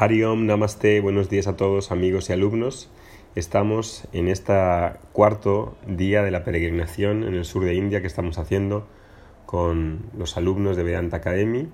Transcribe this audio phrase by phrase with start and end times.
[0.00, 2.88] Hari Om, Namaste, buenos días a todos amigos y alumnos.
[3.34, 4.54] Estamos en este
[5.12, 8.88] cuarto día de la peregrinación en el sur de India que estamos haciendo
[9.44, 11.68] con los alumnos de Vedanta Academy,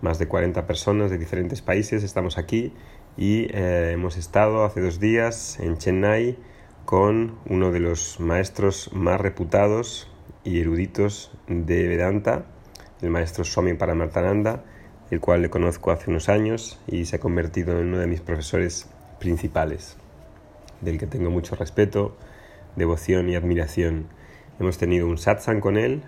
[0.00, 2.04] más de 40 personas de diferentes países.
[2.04, 2.72] Estamos aquí
[3.16, 6.38] y eh, hemos estado hace dos días en Chennai
[6.84, 10.08] con uno de los maestros más reputados
[10.44, 12.46] y eruditos de Vedanta,
[13.02, 14.62] el maestro Swami Paramartananda
[15.10, 18.20] el cual le conozco hace unos años y se ha convertido en uno de mis
[18.20, 18.88] profesores
[19.20, 19.96] principales,
[20.80, 22.16] del que tengo mucho respeto,
[22.74, 24.06] devoción y admiración.
[24.58, 26.02] Hemos tenido un satsang con él,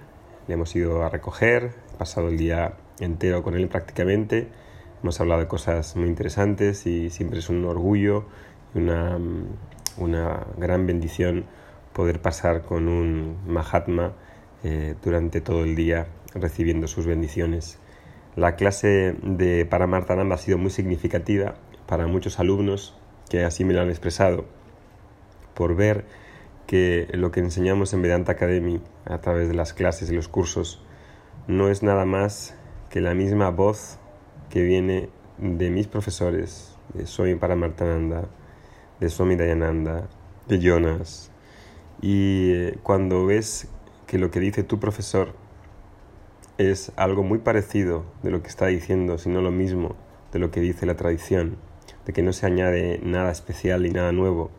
[0.47, 4.49] le hemos ido a recoger, pasado el día entero con él prácticamente,
[5.03, 8.25] hemos hablado de cosas muy interesantes y siempre es un orgullo
[8.75, 9.19] y una,
[9.97, 11.45] una gran bendición
[11.93, 14.13] poder pasar con un Mahatma
[14.65, 17.79] eh, durante todo el día recibiendo sus bendiciones.
[18.37, 21.55] La clase de Paramartananda ha sido muy significativa
[21.87, 22.97] para muchos alumnos
[23.29, 24.45] que así me lo han expresado,
[25.55, 26.05] por ver
[26.67, 30.83] que lo que enseñamos en Vedanta Academy a través de las clases y los cursos
[31.47, 32.55] no es nada más
[32.91, 33.99] que la misma voz
[34.51, 38.29] que viene de mis profesores, de Swami Paramartananda,
[39.01, 40.09] de Swami Dayananda,
[40.47, 41.31] de Jonas.
[42.01, 43.69] Y eh, cuando ves
[44.07, 45.35] que lo que dice tu profesor
[46.59, 49.95] es algo muy parecido de lo que está diciendo, sino lo mismo
[50.33, 51.57] de lo que dice la tradición,
[52.05, 54.51] de que no se añade nada especial y nada nuevo.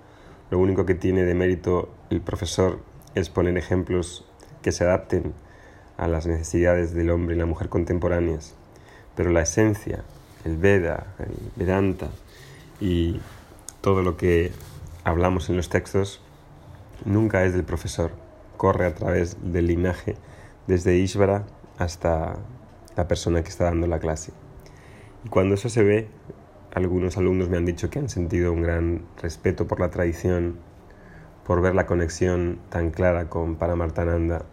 [0.49, 2.79] Lo único que tiene de mérito el profesor
[3.15, 4.25] es poner ejemplos
[4.61, 5.33] que se adapten
[5.97, 8.55] a las necesidades del hombre y la mujer contemporáneas.
[9.15, 10.03] Pero la esencia,
[10.45, 12.07] el Veda, el Vedanta
[12.79, 13.19] y
[13.81, 14.53] todo lo que
[15.03, 16.21] hablamos en los textos
[17.03, 18.11] nunca es del profesor,
[18.55, 20.15] corre a través del linaje
[20.67, 21.45] desde Ishvara
[21.79, 22.35] hasta
[22.95, 24.31] la persona que está dando la clase.
[25.25, 26.07] Y cuando eso se ve,
[26.73, 30.57] algunos alumnos me han dicho que han sentido un gran respeto por la tradición,
[31.45, 34.43] por ver la conexión tan clara con Paramartananda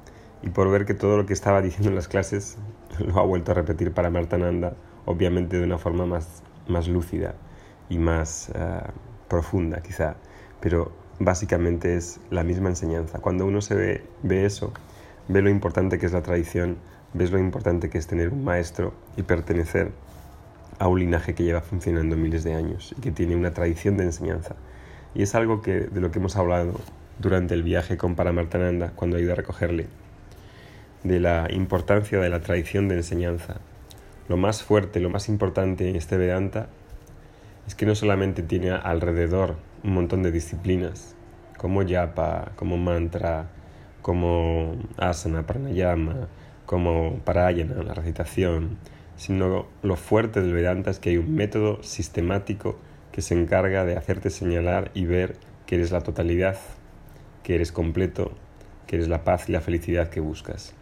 [0.43, 2.57] y por ver que todo lo que estaba diciendo en las clases
[2.99, 4.75] lo ha vuelto a repetir Paramartananda,
[5.05, 7.35] obviamente de una forma más, más lúcida
[7.89, 8.81] y más eh,
[9.29, 10.17] profunda quizá,
[10.61, 13.19] pero básicamente es la misma enseñanza.
[13.19, 14.73] Cuando uno se ve, ve eso,
[15.29, 16.79] ve lo importante que es la tradición,
[17.17, 19.93] ves lo importante que es tener un maestro y pertenecer
[20.79, 24.05] a un linaje que lleva funcionando miles de años y que tiene una tradición de
[24.05, 24.55] enseñanza.
[25.15, 26.79] Y es algo que, de lo que hemos hablado
[27.19, 29.87] durante el viaje con Paramartananda cuando ido a recogerle,
[31.03, 33.61] de la importancia de la tradición de enseñanza.
[34.29, 36.69] Lo más fuerte, lo más importante en este Vedanta
[37.67, 41.15] es que no solamente tiene alrededor un montón de disciplinas,
[41.57, 43.47] como yapa, como mantra,
[44.03, 46.29] como asana, pranayama,
[46.67, 48.79] como parayana, la recitación,
[49.17, 52.79] sino lo fuerte del Vedanta es que hay un método sistemático
[53.13, 56.59] que se encarga de hacerte señalar y ver que eres la totalidad,
[57.43, 58.33] que eres completo,
[58.87, 60.75] que eres la paz y la felicidad que buscas.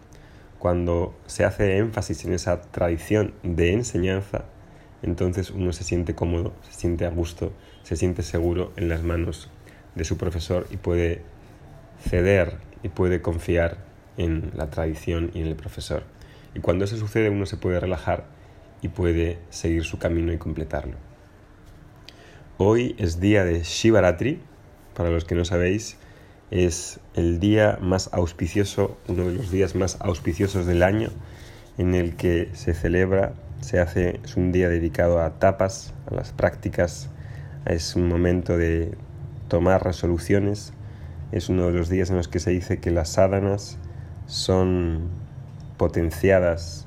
[0.58, 4.46] Cuando se hace énfasis en esa tradición de enseñanza,
[5.02, 7.52] entonces uno se siente cómodo, se siente a gusto,
[7.82, 9.50] se siente seguro en las manos
[9.94, 11.22] de su profesor y puede
[12.00, 16.04] ceder y puede confiar en la tradición y en el profesor.
[16.54, 18.24] Y cuando eso sucede uno se puede relajar
[18.82, 20.96] y puede seguir su camino y completarlo.
[22.58, 24.40] Hoy es día de Shivaratri,
[24.94, 25.96] para los que no sabéis,
[26.50, 31.08] es el día más auspicioso, uno de los días más auspiciosos del año,
[31.78, 36.32] en el que se celebra, se hace, es un día dedicado a tapas, a las
[36.32, 37.08] prácticas,
[37.66, 38.96] es un momento de
[39.48, 40.72] tomar resoluciones,
[41.32, 43.78] es uno de los días en los que se dice que las sádanas
[44.26, 45.08] son
[45.76, 46.86] potenciadas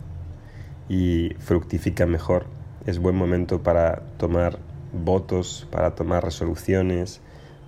[0.90, 2.46] y fructifican mejor.
[2.86, 4.60] Es buen momento para tomar
[4.94, 7.22] votos, para tomar resoluciones,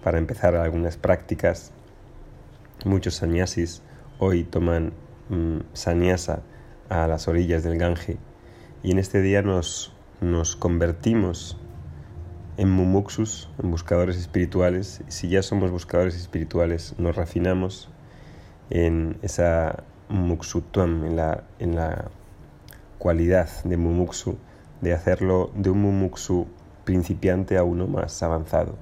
[0.03, 1.71] para empezar algunas prácticas.
[2.85, 3.81] Muchos sannyasis
[4.19, 4.93] hoy toman
[5.29, 6.41] mm, sannyasa
[6.89, 8.17] a las orillas del Gange
[8.83, 11.57] y en este día nos, nos convertimos
[12.57, 15.01] en mumuksus, en buscadores espirituales.
[15.07, 17.89] Si ya somos buscadores espirituales, nos refinamos
[18.69, 22.05] en esa muksutuam, en la, en la
[22.97, 24.37] cualidad de mumuksu,
[24.81, 26.47] de hacerlo de un mumuksu
[26.83, 28.75] principiante a uno más avanzado,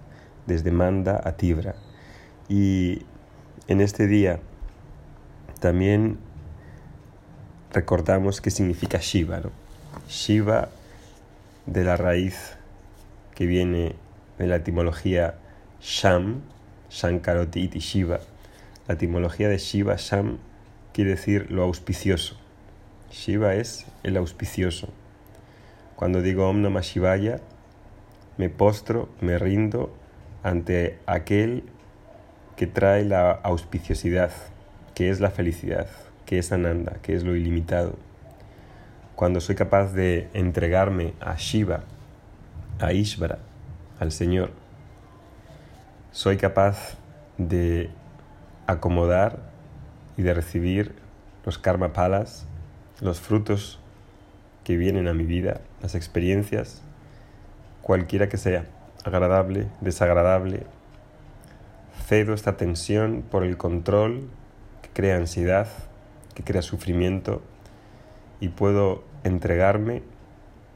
[0.46, 1.76] desde manda a tibra.
[2.50, 3.04] Y
[3.68, 4.40] en este día
[5.60, 6.18] también
[7.74, 9.42] recordamos qué significa Shiva.
[10.08, 10.70] Shiva
[11.66, 12.58] de la raíz
[13.36, 13.96] que viene
[14.38, 15.36] de la etimología
[15.82, 16.42] Sham,
[16.90, 18.20] Shankaroti Shiva,
[18.88, 20.38] la etimología de Shiva Sham
[20.94, 22.38] quiere decir lo auspicioso.
[23.12, 24.90] Shiva es el auspicioso.
[25.96, 27.42] Cuando digo Om Namah Shivaya,
[28.38, 29.94] me postro, me rindo
[30.44, 31.64] ante aquel
[32.56, 34.32] que trae la auspiciosidad,
[34.96, 35.88] que es la felicidad,
[36.26, 37.96] que es Ananda, que es lo ilimitado.
[39.16, 41.84] Cuando soy capaz de entregarme a Shiva,
[42.80, 43.40] a Ishvara,
[44.00, 44.52] al Señor,
[46.12, 46.98] soy capaz
[47.38, 47.90] de
[48.68, 49.40] acomodar
[50.18, 50.94] y de recibir
[51.46, 52.46] los karma palas,
[53.00, 53.80] los frutos
[54.64, 56.82] que vienen a mi vida, las experiencias,
[57.82, 58.66] cualquiera que sea,
[59.06, 60.66] agradable, desagradable.
[62.06, 64.30] Cedo esta tensión por el control
[64.82, 65.68] que crea ansiedad,
[66.36, 67.42] que crea sufrimiento
[68.40, 70.04] y puedo entregarme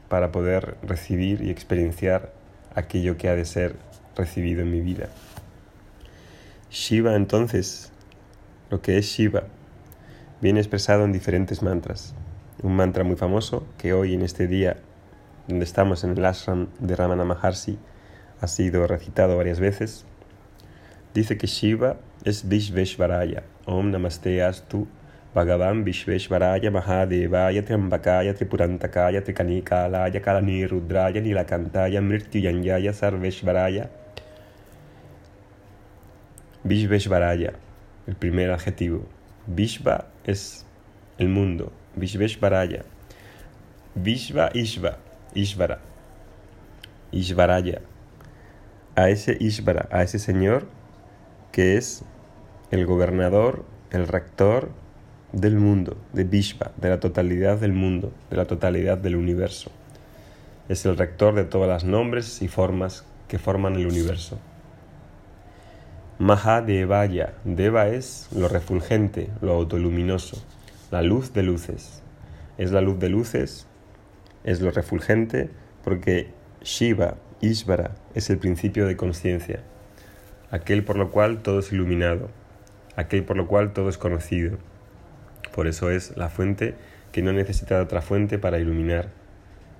[0.08, 2.32] para poder recibir y experienciar
[2.74, 3.76] aquello que ha de ser
[4.16, 5.08] recibido en mi vida.
[6.72, 7.92] Shiva entonces,
[8.70, 9.42] lo que es Shiva,
[10.40, 12.14] viene expresado en diferentes mantras.
[12.62, 14.78] Un mantra muy famoso que hoy en este día
[15.48, 17.78] donde estamos en el ashram de Ramana Maharshi
[18.40, 20.06] ha sido recitado varias veces.
[21.12, 23.42] Dice que Shiva es Vishveshvaraya.
[23.66, 24.88] Om Namaste Astu
[25.34, 33.90] Bhagavan Vishveshvaraya Mahadevaya Triambakaya Tripurantakaya Trikanikalaya Kalani Rudraya Nilakantaya Mrityuyanyaya Sarveshvaraya
[36.64, 37.54] Vishveshvaraya,
[38.06, 39.06] el primer adjetivo.
[39.48, 40.64] Vishva es
[41.18, 41.72] el mundo.
[41.96, 42.84] Vishveshvaraya.
[43.96, 44.98] Vishva Ishva.
[45.34, 45.80] Ishvara.
[47.10, 47.80] Ishvaraya.
[48.94, 50.68] A ese Ishvara, a ese señor
[51.50, 52.04] que es
[52.70, 54.70] el gobernador, el rector
[55.32, 59.72] del mundo, de Vishva, de la totalidad del mundo, de la totalidad del universo.
[60.68, 64.38] Es el rector de todas las nombres y formas que forman el universo.
[66.22, 67.34] Mahadevaya.
[67.42, 70.40] Deva es lo refulgente, lo autoluminoso,
[70.92, 72.04] la luz de luces.
[72.58, 73.66] Es la luz de luces,
[74.44, 75.50] es lo refulgente,
[75.82, 76.30] porque
[76.62, 79.64] Shiva, Ishvara, es el principio de conciencia,
[80.52, 82.30] aquel por lo cual todo es iluminado,
[82.94, 84.58] aquel por lo cual todo es conocido.
[85.52, 86.76] Por eso es la fuente
[87.10, 89.08] que no necesita de otra fuente para iluminar,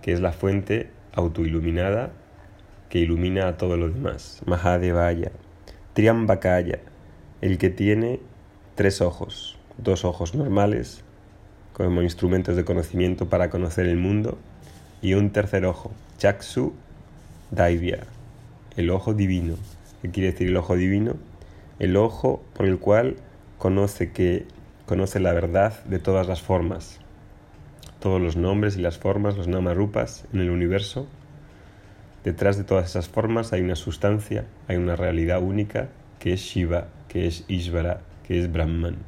[0.03, 2.11] que es la fuente autoiluminada
[2.89, 4.43] que ilumina a todo lo demás.
[4.45, 5.31] Mahadevaya.
[5.95, 6.79] Triambakaya,
[7.43, 8.21] el que tiene
[8.77, 11.05] tres ojos, dos ojos normales
[11.75, 14.39] como instrumentos de conocimiento para conocer el mundo
[15.03, 16.73] y un tercer ojo, Chaksu
[17.51, 18.05] Daivya,
[18.79, 19.57] el ojo divino.
[20.01, 21.17] ¿Qué quiere decir el ojo divino?
[21.79, 23.17] El ojo por el cual
[23.59, 24.47] conoce que
[24.87, 27.01] conoce la verdad de todas las formas,
[28.01, 31.07] todos los nombres y las formas, los namarupas en el universo
[32.25, 35.89] Detrás de todas esas formas hay una sustancia, hay una realidad única
[36.21, 38.99] que es Shiva, que es Ishvara, que es Brahman.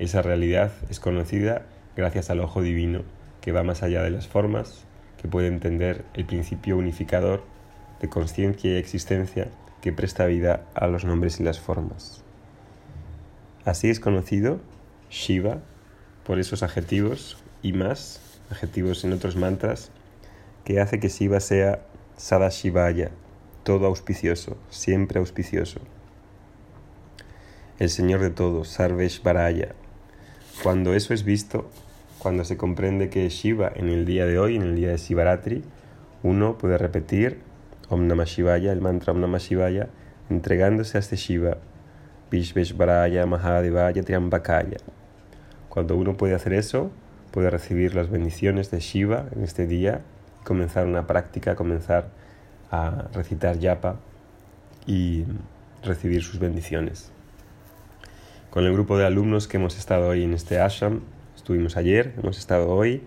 [0.00, 1.62] Esa realidad es conocida
[1.96, 3.02] gracias al ojo divino
[3.40, 4.84] que va más allá de las formas,
[5.22, 7.44] que puede entender el principio unificador
[8.00, 9.48] de conciencia y existencia
[9.80, 12.24] que presta vida a los nombres y las formas.
[13.64, 14.60] Así es conocido
[15.10, 15.58] Shiva
[16.24, 18.20] por esos adjetivos y más
[18.50, 19.90] adjetivos en otros mantras
[20.64, 21.80] que hace que Shiva sea
[22.18, 23.12] Sadashivaya,
[23.62, 25.78] todo auspicioso, siempre auspicioso.
[27.78, 29.76] El Señor de todos, Sarveshvaraya.
[30.64, 31.70] Cuando eso es visto,
[32.18, 35.62] cuando se comprende que Shiva en el día de hoy, en el día de Shivaratri,
[36.24, 37.38] uno puede repetir
[37.88, 39.88] Om Namah Shivaya, el mantra Om Namah Shivaya,
[40.28, 41.58] entregándose a este Shiva,
[42.32, 44.78] Vishveshvaraya, Mahadevaya, Triambakaya.
[45.68, 46.90] Cuando uno puede hacer eso,
[47.30, 50.02] puede recibir las bendiciones de Shiva en este día
[50.48, 52.08] comenzar una práctica, comenzar
[52.70, 53.96] a recitar yapa
[54.86, 55.24] y
[55.84, 57.12] recibir sus bendiciones.
[58.48, 61.02] Con el grupo de alumnos que hemos estado hoy en este ashram,
[61.36, 63.02] estuvimos ayer, hemos estado hoy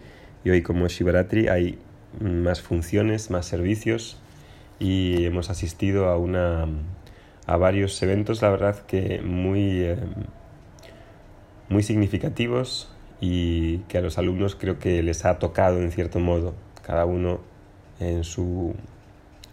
[0.45, 1.79] y hoy como es Shivaratri hay
[2.19, 4.19] más funciones, más servicios
[4.77, 6.67] y hemos asistido a, una,
[7.47, 9.97] a varios eventos, la verdad que muy, eh,
[11.69, 16.53] muy significativos y que a los alumnos creo que les ha tocado en cierto modo
[16.91, 17.39] cada uno
[18.01, 18.75] en su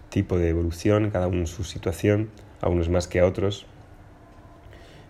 [0.08, 2.30] tipo de evolución, cada uno en su situación,
[2.60, 3.64] a unos más que a otros.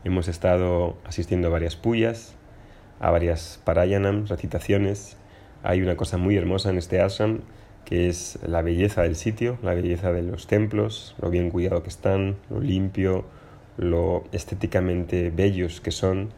[0.04, 2.34] Hemos estado asistiendo a varias puyas,
[3.00, 5.16] a varias parayanam, recitaciones.
[5.62, 7.40] Hay una cosa muy hermosa en este ashram
[7.86, 11.88] que es la belleza del sitio, la belleza de los templos, lo bien cuidado que
[11.88, 13.24] están, lo limpio,
[13.78, 16.28] lo estéticamente bellos que son,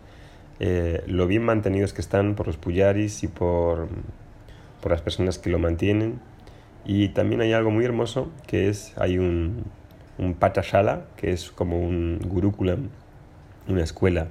[0.60, 3.88] eh, lo bien mantenidos que están por los puyaris y por
[4.80, 6.20] por las personas que lo mantienen.
[6.84, 9.64] Y también hay algo muy hermoso que es, hay un,
[10.18, 10.36] un
[11.16, 12.88] que es como un gurukulam,
[13.68, 14.28] una escuela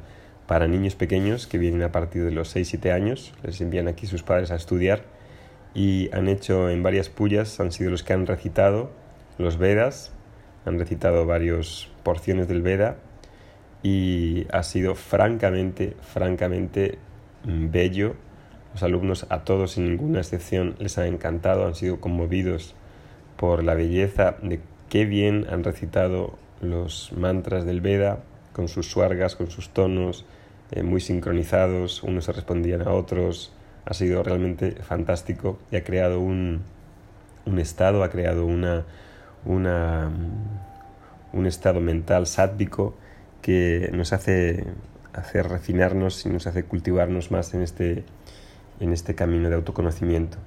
[0.47, 4.23] para niños pequeños que vienen a partir de los 6-7 años, les envían aquí sus
[4.23, 5.03] padres a estudiar
[5.75, 8.89] y han hecho en varias pullas, han sido los que han recitado
[9.37, 10.11] los Vedas,
[10.65, 12.97] han recitado varias porciones del Veda
[13.83, 16.97] y ha sido francamente, francamente
[17.45, 18.15] bello.
[18.73, 22.75] Los alumnos a todos sin ninguna excepción les ha encantado, han sido conmovidos
[23.35, 24.59] por la belleza de
[24.89, 28.19] qué bien han recitado los mantras del Veda
[28.53, 30.25] con sus suargas, con sus tonos
[30.71, 33.51] eh, muy sincronizados, unos se respondían a otros.
[33.85, 36.61] Ha sido realmente fantástico y ha creado un,
[37.45, 38.85] un estado, ha creado una,
[39.45, 40.11] una,
[41.33, 42.95] un estado mental sádvico
[43.41, 44.65] que nos hace,
[45.13, 48.03] hacer refinarnos y nos hace cultivarnos más en este,
[48.79, 50.38] en este camino de autoconocimiento.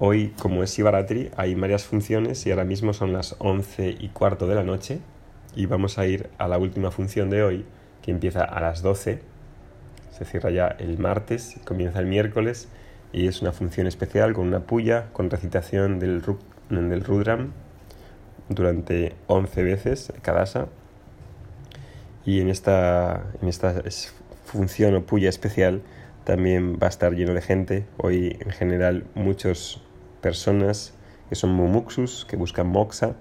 [0.00, 4.46] Hoy, como es Shivaratri, hay varias funciones y ahora mismo son las 11 y cuarto
[4.46, 5.00] de la noche
[5.56, 7.64] y vamos a ir a la última función de hoy,
[8.00, 9.20] que empieza a las 12.
[10.16, 12.68] Se cierra ya el martes, comienza el miércoles
[13.12, 17.52] y es una función especial con una puya, con recitación del, Rudram
[18.48, 20.66] durante 11 veces cada asa.
[22.24, 23.82] Y en esta, en esta
[24.44, 25.82] función o puya especial
[26.28, 27.86] también va a estar lleno de gente.
[27.96, 29.80] Hoy en general muchas
[30.20, 30.92] personas
[31.30, 33.16] que son mumuxus, que buscan moxa,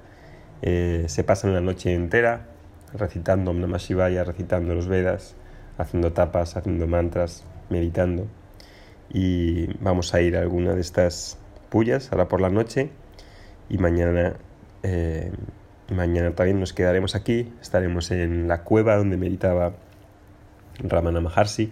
[0.62, 2.48] eh, se pasan la noche entera
[2.94, 5.38] recitando Om Namah Shivaya, recitando los Vedas,
[5.78, 8.28] haciendo tapas, haciendo mantras, meditando.
[9.10, 11.38] Y vamos a ir a alguna de estas
[11.70, 12.90] pullas ahora por la noche
[13.70, 14.36] y mañana,
[14.84, 15.32] eh,
[15.96, 19.76] mañana también nos quedaremos aquí, estaremos en la cueva donde meditaba
[20.80, 21.72] Ramana Maharshi,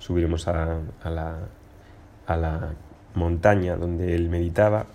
[0.00, 2.72] subiremos a, la,
[3.14, 4.86] montaña donde él meditaba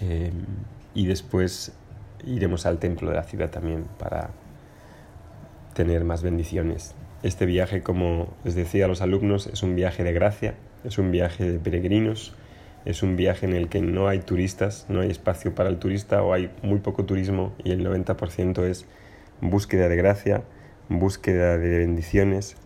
[0.00, 0.32] eh,
[0.94, 1.72] y después
[2.26, 4.30] iremos al templo de la ciudad también para
[5.74, 6.94] tener más bendiciones.
[7.22, 10.54] Este viaje, como les decía a los alumnos, es un viaje de gracia,
[10.84, 12.34] es un viaje de peregrinos,
[12.84, 16.22] es un viaje en el que no hay turistas, no hay espacio para el turista
[16.22, 18.86] o hay muy poco turismo y el 90% es
[19.40, 20.42] búsqueda de gracia,
[20.88, 22.56] búsqueda de bendiciones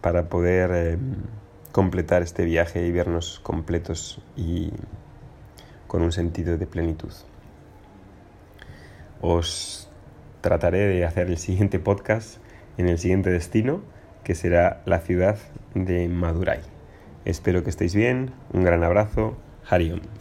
[0.00, 0.98] para poder eh,
[1.72, 4.72] completar este viaje y vernos completos y
[5.86, 7.12] con un sentido de plenitud.
[9.20, 9.88] Os
[10.40, 12.38] trataré de hacer el siguiente podcast
[12.78, 13.82] en el siguiente destino,
[14.24, 15.38] que será la ciudad
[15.74, 16.60] de Madurai.
[17.24, 19.36] Espero que estéis bien, un gran abrazo,
[19.68, 20.19] Hariom.